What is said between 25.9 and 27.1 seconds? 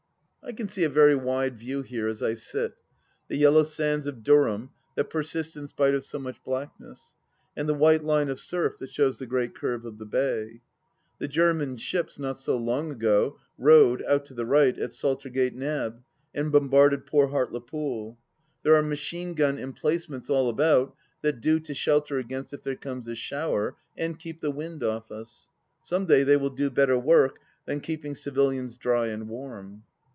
day they will do better